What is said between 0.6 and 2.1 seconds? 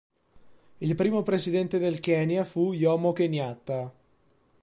Il primo presidente del